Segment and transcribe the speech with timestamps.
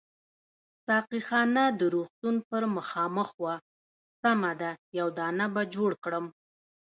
[0.87, 3.55] ساقي خانه د روغتون پر مخامخ وه،
[4.21, 6.25] سمه ده یو دانه به جوړ کړم.